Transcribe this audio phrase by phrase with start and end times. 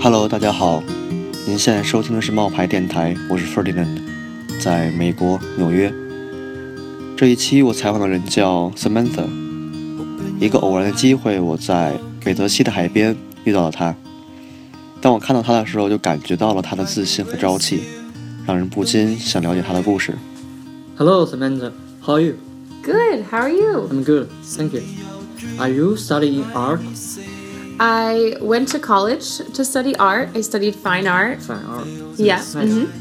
[0.00, 0.80] Hello，大家好，
[1.44, 4.00] 您现在收听的是冒牌电台，我是 Ferdinand，
[4.60, 5.92] 在美国纽约。
[7.16, 9.26] 这一期我采访的人叫 Samantha，
[10.38, 13.92] 一个偶然的机会，我在北泽西的海边遇到了她。
[15.00, 17.82] 当我看到她的时候，就感觉到了她的自信和朝气，
[18.46, 20.14] 让人不禁想了解她的故事。
[20.96, 21.72] Hello, Samantha.
[22.00, 22.34] How are you?
[22.84, 23.24] Good.
[23.28, 23.88] How are you?
[23.90, 24.82] I'm good, thank you.
[25.58, 26.78] Are you studying art?
[27.80, 30.30] I went to college to study art.
[30.34, 31.42] I studied fine art.
[31.42, 31.86] Fine art.
[32.18, 32.36] Yeah.
[32.36, 32.54] Nice.
[32.54, 32.92] mhm.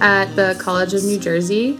[0.00, 1.78] At the College of New Jersey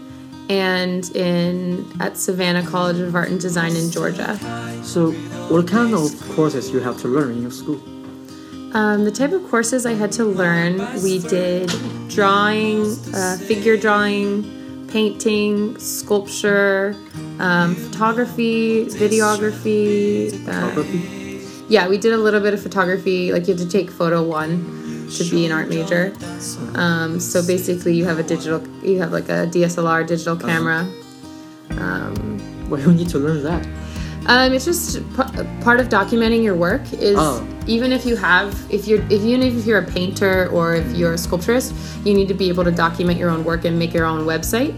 [0.49, 4.37] and in at Savannah College of Art and Design in Georgia.
[4.83, 5.11] So,
[5.49, 7.79] what kind of courses you have to learn in your school?
[8.73, 11.69] Um, the type of courses I had to learn, we did
[12.09, 16.95] drawing, uh, figure drawing, painting, sculpture,
[17.39, 20.31] um, photography, videography.
[20.47, 21.32] Uh, Photography?
[21.73, 23.33] Yeah, we did a little bit of photography.
[23.33, 24.51] Like you have to take photo one
[25.17, 26.13] to be an art major.
[26.75, 30.85] Um, so basically, you have a digital, you have like a DSLR digital camera.
[32.69, 33.65] Why you need to learn that?
[34.27, 36.81] Um, it's just p- part of documenting your work.
[36.93, 37.45] Is Oh.
[37.65, 41.13] even if you have, if you're, if even if you're a painter or if you're
[41.13, 41.73] a sculpturist,
[42.05, 44.73] you need to be able to document your own work and make your own website.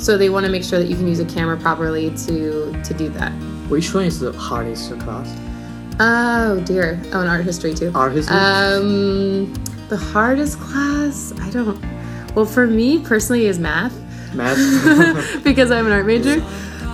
[0.00, 2.94] So they want to make sure that you can use a camera properly to to
[2.94, 3.32] do that.
[3.68, 5.28] Which one is the hardest class?
[6.00, 6.98] Oh dear.
[7.12, 7.92] Oh, and art history too.
[7.94, 8.36] Art history?
[8.36, 9.52] Um,
[9.88, 11.78] the hardest class, I don't.
[12.34, 13.94] Well, for me personally, is math
[14.34, 15.42] Math?
[15.44, 16.40] because I'm an art major.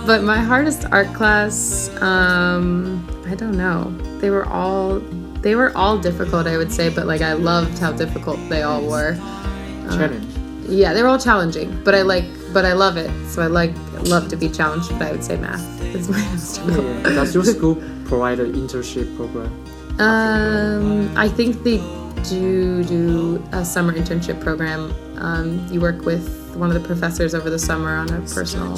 [0.05, 3.91] But my hardest art class, um, I don't know.
[4.19, 4.99] They were all
[5.41, 6.89] they were all difficult, I would say.
[6.89, 9.15] But like, I loved how difficult they all were.
[9.15, 10.25] Challenge.
[10.67, 13.09] Yeah, they were all challenging, but I like, but I love it.
[13.29, 13.73] So I like
[14.03, 14.89] love to be challenged.
[14.89, 16.85] But I would say math is my most difficult.
[16.85, 17.03] Yeah.
[17.03, 17.75] Does your school
[18.05, 19.51] provide an internship program?
[19.99, 21.77] Um, I think they
[22.23, 24.93] do do a summer internship program.
[25.17, 28.75] Um, you work with one of the professors over the summer on a personal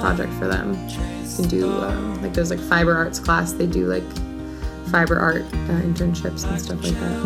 [0.00, 0.74] project for them.
[0.88, 3.52] You can do um, like there's like fiber arts class.
[3.52, 4.04] They do like
[4.90, 7.22] fiber art uh, internships and stuff like that.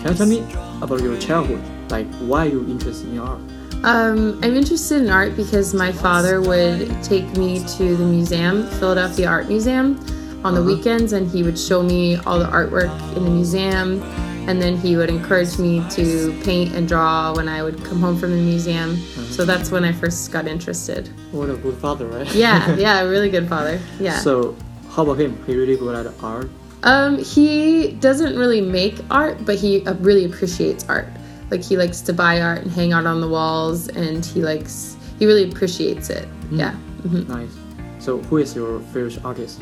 [0.00, 0.40] Can you tell me
[0.80, 1.62] about your childhood?
[1.90, 3.40] Like, why you interested in art?
[3.84, 9.28] Um, I'm interested in art because my father would take me to the museum, Philadelphia
[9.28, 9.98] Art Museum,
[10.44, 14.02] on the weekends, and he would show me all the artwork in the museum.
[14.48, 18.18] And then he would encourage me to paint and draw when I would come home
[18.18, 18.96] from the museum.
[19.30, 21.08] So that's when I first got interested.
[21.32, 22.34] What a good father, right?
[22.34, 23.78] Yeah, yeah, a really good father.
[24.00, 24.18] Yeah.
[24.18, 24.56] So,
[24.90, 25.44] how about him?
[25.44, 26.48] He really good at art?
[26.82, 31.08] Um, he doesn't really make art, but he uh, really appreciates art.
[31.50, 34.96] Like he likes to buy art and hang out on the walls, and he likes
[35.18, 36.28] he really appreciates it.
[36.50, 36.72] Yeah.
[36.72, 37.56] hmm Nice.
[37.98, 39.60] So, who is your favorite artist?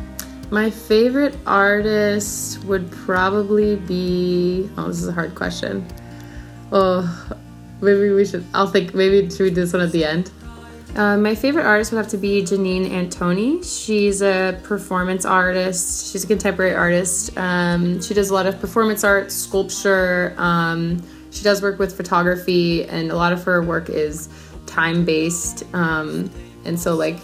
[0.51, 4.71] My favorite artist would probably be.
[4.77, 5.87] Oh, this is a hard question.
[6.71, 7.03] Oh,
[7.81, 8.45] maybe we should.
[8.55, 8.95] I'll think.
[8.95, 10.31] Maybe should we do this one at the end?
[10.95, 13.63] Uh, my favorite artist would have to be Janine Antoni.
[13.63, 16.11] She's a performance artist.
[16.13, 17.37] She's a contemporary artist.
[17.37, 20.35] Um, she does a lot of performance art, sculpture.
[20.39, 21.03] Um,
[21.37, 24.29] she does work with photography, and a lot of her work is
[24.65, 25.65] time based.
[25.75, 26.31] Um,
[26.65, 27.19] and so, like,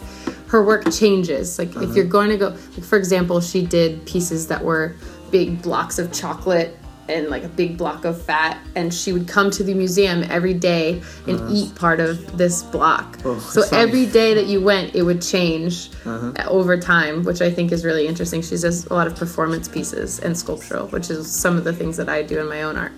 [0.48, 1.58] her work changes.
[1.58, 1.92] Like, if uh-huh.
[1.94, 4.94] you're going to go, like, for example, she did pieces that were
[5.30, 6.78] big blocks of chocolate
[7.08, 10.54] and like a big block of fat and she would come to the museum every
[10.54, 11.48] day and uh-huh.
[11.50, 13.18] eat part of this block.
[13.24, 16.32] Oh, so sounds- every day that you went it would change uh-huh.
[16.46, 18.40] over time which i think is really interesting.
[18.40, 21.96] She does a lot of performance pieces and sculptural which is some of the things
[21.96, 22.92] that i do in my own art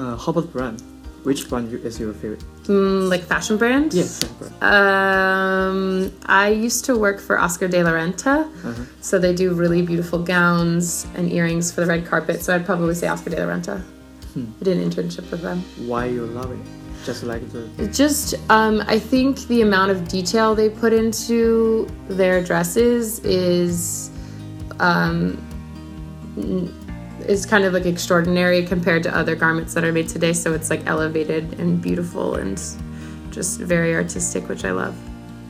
[0.00, 0.82] Uh, how about brand?
[1.24, 2.42] Which brand is your favorite?
[2.64, 4.54] mm, like fashion brand Yes, brand.
[4.62, 8.48] Um, I used to work for Oscar de la Renta,
[9.02, 12.40] so they do really beautiful gowns and earrings for the red carpet.
[12.42, 13.82] So I'd probably say Oscar de la Renta.
[14.34, 15.58] I did an internship with them.
[15.90, 16.58] Why you love it?
[17.04, 22.42] Just like the Just, um, I think the amount of detail they put into their
[22.42, 24.10] dresses is,
[24.78, 25.36] um,
[27.30, 30.32] is kind of like extraordinary compared to other garments that are made today.
[30.32, 32.60] So it's like elevated and beautiful and
[33.30, 34.94] just very artistic, which I love.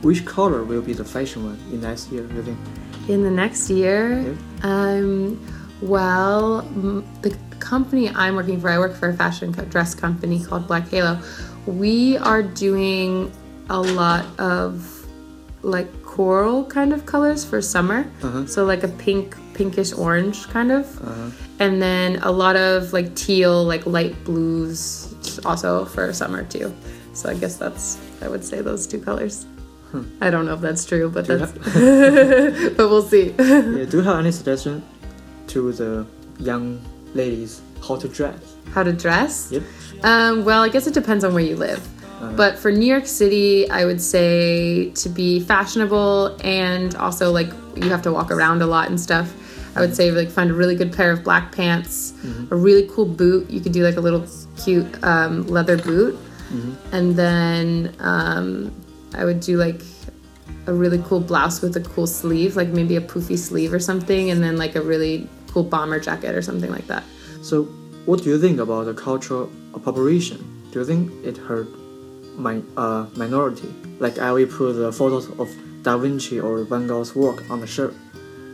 [0.03, 2.23] which color will be the fashion one in next year?
[2.33, 2.57] You think?
[3.07, 5.39] In the next year, um,
[5.81, 10.67] well, m- the company I'm working for, I work for a fashion dress company called
[10.67, 11.19] Black Halo.
[11.67, 13.31] We are doing
[13.69, 15.00] a lot of
[15.63, 18.09] like coral kind of colors for summer.
[18.23, 18.45] Uh-huh.
[18.47, 21.31] So like a pink, pinkish orange kind of, uh-huh.
[21.59, 25.13] and then a lot of like teal, like light blues,
[25.45, 26.73] also for summer too.
[27.13, 29.45] So I guess that's I would say those two colors.
[29.91, 30.03] Hmm.
[30.21, 31.51] I don't know if that's true, but Do that's
[32.77, 33.31] but we'll see.
[33.39, 34.83] yeah, do you have any suggestion
[35.47, 36.07] to the
[36.39, 36.81] young
[37.13, 38.55] ladies how to dress.
[38.73, 39.51] How to dress?
[39.51, 39.63] Yep.
[40.03, 41.85] Um, well, I guess it depends on where you live.
[42.35, 47.89] But for New York City, I would say to be fashionable and also like you
[47.89, 49.33] have to walk around a lot and stuff.
[49.75, 52.13] I would say like find a really good pair of black pants,
[52.51, 53.49] a really cool boot.
[53.49, 54.25] You could do like a little
[54.57, 56.17] cute um, leather boot,
[56.91, 58.71] and then um,
[59.15, 59.81] I would do like
[60.67, 64.29] a really cool blouse with a cool sleeve, like maybe a poofy sleeve or something,
[64.29, 67.03] and then like a really cool bomber jacket or something like that.
[67.41, 67.63] So,
[68.05, 70.39] what do you think about the cultural appropriation?
[70.71, 71.67] Do you think it hurt
[72.41, 73.73] my uh, minority?
[73.99, 75.49] Like I will put the photos of
[75.83, 77.93] Da Vinci or Van Gogh's work on the shirt.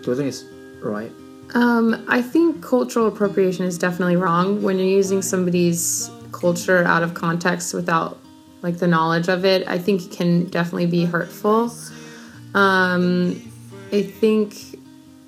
[0.02, 0.44] Do you think it's
[0.82, 1.12] right?
[1.54, 7.14] Um, I think cultural appropriation is definitely wrong when you're using somebody's culture out of
[7.14, 8.20] context without
[8.62, 9.68] like the knowledge of it.
[9.68, 11.72] I think it can definitely be hurtful.
[12.54, 13.42] Um,
[13.92, 14.56] I think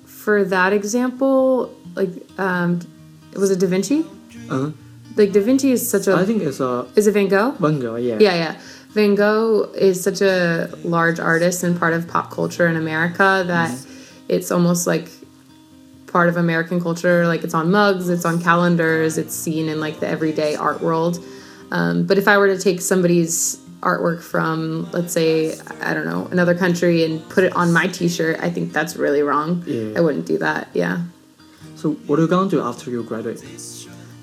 [0.04, 2.80] for that example, like um,
[3.34, 4.00] was it Da Vinci?
[4.50, 4.72] Uh-huh.
[5.16, 7.52] Like Da Vinci is such a I think it's a is it Van Gogh?
[7.52, 7.96] Van Gogh.
[7.96, 8.18] Yeah.
[8.20, 8.60] Yeah, yeah.
[8.90, 13.70] Van Gogh is such a large artist and part of pop culture in America that
[14.28, 15.08] it's almost like
[16.08, 17.26] part of American culture.
[17.26, 21.24] Like it's on mugs, it's on calendars, it's seen in like the everyday art world.
[21.70, 26.26] Um, but if I were to take somebody's artwork from, let's say, I don't know,
[26.32, 29.62] another country and put it on my T-shirt, I think that's really wrong.
[29.66, 29.96] Yeah.
[29.96, 30.68] I wouldn't do that.
[30.74, 31.02] Yeah.
[31.76, 33.40] So what are you gonna do after you graduate?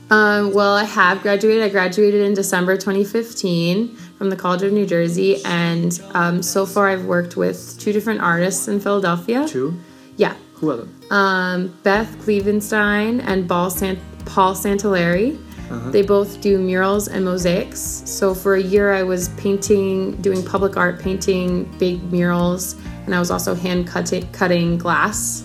[0.09, 1.63] Um, well, I have graduated.
[1.63, 6.88] I graduated in December 2015 from the College of New Jersey, and um, so far
[6.89, 9.45] I've worked with two different artists in Philadelphia.
[9.48, 9.77] Two?
[10.15, 10.95] Yeah, Who are them?
[11.12, 15.38] um, Beth Clevenstine and Paul, Sant- Paul Santoleri.
[15.92, 17.81] They both do murals and mosaics.
[18.06, 22.77] So for a year, I was painting, doing public art, painting big murals,
[23.07, 25.44] and I was also hand cutting, cutting glass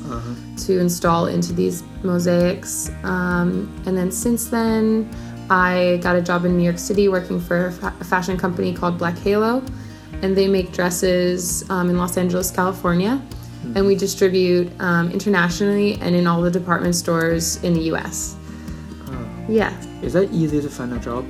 [0.66, 2.90] to install into these mosaics.
[3.04, 5.08] Um, and then since then,
[5.48, 8.74] I got a job in New York City working for a, fa- a fashion company
[8.74, 9.62] called Black Halo,
[10.22, 13.22] and they make dresses um, in Los Angeles, California.
[13.76, 18.36] And we distribute um, internationally and in all the department stores in the US.
[19.48, 19.72] Yeah.
[20.02, 21.24] Is that easy to find a job?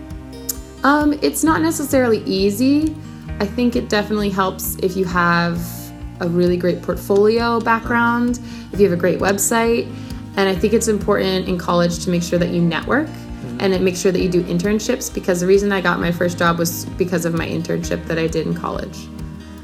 [0.83, 2.97] Um, it's not necessarily easy.
[3.39, 5.59] I think it definitely helps if you have
[6.23, 8.41] a really great portfolio background,
[8.73, 9.87] if you have a great website.
[10.37, 13.09] And I think it's important in college to make sure that you network
[13.61, 16.39] and it make sure that you do internships because the reason I got my first
[16.39, 19.07] job was because of my internship that I did in college.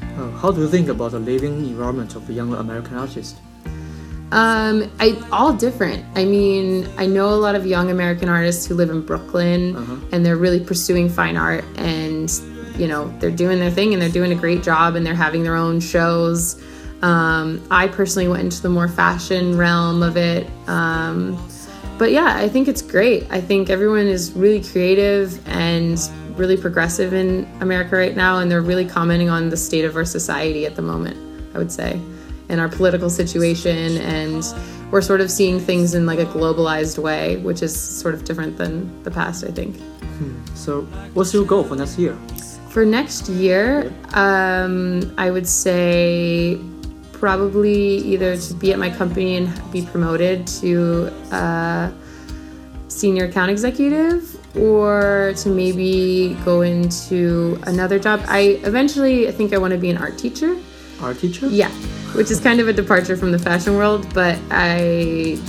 [0.01, 3.39] Uh, how do you think about the living environment of young American artists?
[4.31, 6.05] Um, I all different.
[6.15, 9.75] I mean, I know a lot of young American artists who live in Brooklyn
[10.11, 12.29] and they're really pursuing fine art and
[12.79, 15.43] you know, they're doing their thing and they're doing a great job and they're having
[15.43, 16.61] their own shows.
[17.01, 20.47] Um, I personally went into the more fashion realm of it.
[20.67, 21.37] Um,
[21.97, 23.27] but yeah, I think it's great.
[23.29, 25.99] I think everyone is really creative and
[26.35, 30.05] really progressive in America right now, and they're really commenting on the state of our
[30.05, 31.17] society at the moment,
[31.53, 31.99] I would say,
[32.47, 33.97] and our political situation.
[33.97, 34.43] And
[34.91, 38.57] we're sort of seeing things in like a globalized way, which is sort of different
[38.57, 39.75] than the past, I think.
[40.55, 40.81] So,
[41.13, 42.17] what's your goal for next year?
[42.69, 46.59] For next year, um, I would say
[47.13, 51.91] probably either to be at my company and be promoted to uh,
[52.87, 58.21] senior account executive or to maybe go into another job.
[58.27, 60.55] I eventually, I think I want to be an art teacher.
[61.01, 61.47] Art teacher?
[61.47, 61.71] Yeah,
[62.13, 65.41] which is kind of a departure from the fashion world, but I.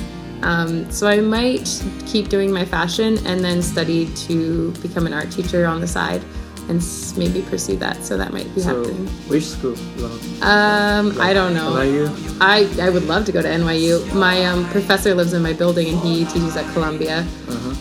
[0.42, 5.30] Um, so I might keep doing my fashion and then study to become an art
[5.30, 6.24] teacher on the side
[6.70, 6.80] and
[7.18, 8.02] maybe pursue that.
[8.04, 9.06] So that might be So, happening.
[9.28, 9.74] which school?
[9.96, 10.22] you want?
[10.42, 11.72] Um, I don't know.
[11.72, 12.38] NYU?
[12.40, 14.14] I, I would love to go to NYU.
[14.14, 17.26] My um, professor lives in my building and he teaches at Columbia.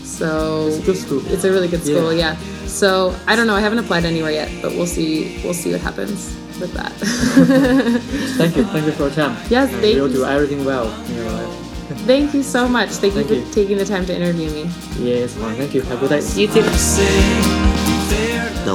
[0.04, 1.22] So It's a good school.
[1.32, 2.36] it's a really good school, yeah.
[2.66, 3.54] So I don't know.
[3.54, 5.40] I haven't applied anywhere yet, but we'll see.
[5.42, 6.92] We'll see what happens with that.
[8.36, 8.64] Thank you.
[8.64, 9.34] Thank you for your time.
[9.48, 11.56] Yes, thank You'll do everything well in your life.
[12.06, 12.90] Thank you so much.
[12.90, 13.44] Thank, Thank you you.
[13.46, 14.70] for taking the time to interview me.
[14.98, 15.80] Yes, well, thank you.
[15.82, 16.40] Have a good day.
[16.40, 17.69] You too.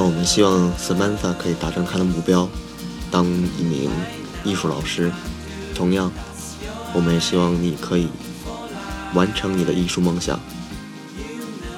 [0.06, 2.48] 我们希望 Samantha 可以达成她的目标，
[3.10, 3.90] 当一名
[4.44, 5.10] 艺术老师。
[5.74, 6.12] 同样，
[6.94, 8.06] 我们也希望你可以
[9.14, 10.38] 完成你的艺术梦想。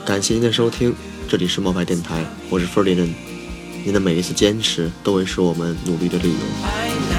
[0.04, 0.94] 感谢您的收听，
[1.26, 3.14] 这里是冒牌电台，我是 Ferdinand。
[3.82, 7.17] 您的每一次坚持都会是我们努力的理由。